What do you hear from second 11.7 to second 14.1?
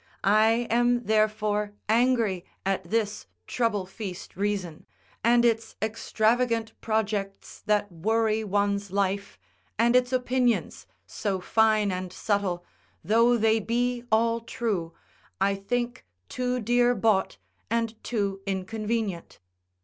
and subtle, though they be